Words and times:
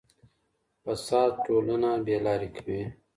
فساد 0.83 1.31
ټولنه 1.45 1.89
بې 2.05 2.17
لاري 2.25 2.49
کوي. 2.57 2.81